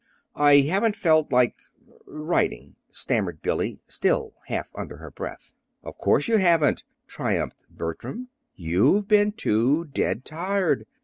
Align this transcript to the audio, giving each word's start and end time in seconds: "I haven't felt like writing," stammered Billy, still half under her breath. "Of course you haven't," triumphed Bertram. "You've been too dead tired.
"I 0.33 0.61
haven't 0.61 0.95
felt 0.95 1.31
like 1.31 1.57
writing," 2.07 2.73
stammered 2.89 3.43
Billy, 3.43 3.77
still 3.85 4.33
half 4.47 4.71
under 4.73 4.97
her 4.97 5.11
breath. 5.11 5.53
"Of 5.83 5.99
course 5.99 6.27
you 6.27 6.37
haven't," 6.37 6.83
triumphed 7.05 7.67
Bertram. 7.69 8.29
"You've 8.55 9.07
been 9.07 9.31
too 9.31 9.85
dead 9.85 10.25
tired. 10.25 10.87